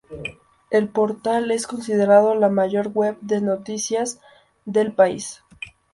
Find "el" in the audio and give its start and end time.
0.71-0.89